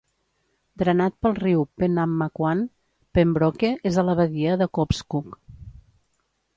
Drenat 0.81 1.17
pel 1.25 1.35
riu 1.39 1.65
Pennamaquan, 1.83 2.65
Pembroke 3.19 3.73
és 3.93 4.03
a 4.05 4.09
la 4.11 4.19
badia 4.25 4.59
de 4.65 4.73
Cobscook. 4.81 5.43